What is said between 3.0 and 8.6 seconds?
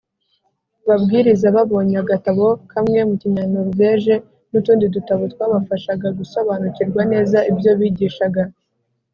mu kinyanoruveje n’utundi dutabo twabafashaga gusobanukirwa neza ibyo bigishaga.